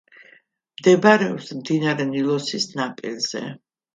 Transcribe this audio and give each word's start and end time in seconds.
მდებარეობს 0.79 1.51
მდინარე 1.59 2.07
ნილოსის 2.13 2.67
ნაპირზე. 2.79 3.43